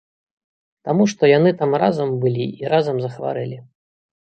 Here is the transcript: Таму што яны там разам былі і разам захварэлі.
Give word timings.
Таму 0.89 1.03
што 1.11 1.29
яны 1.31 1.51
там 1.61 1.77
разам 1.85 2.15
былі 2.25 2.49
і 2.65 2.73
разам 2.75 2.97
захварэлі. 3.07 3.63